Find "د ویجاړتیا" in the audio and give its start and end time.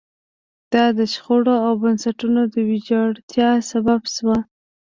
2.53-3.49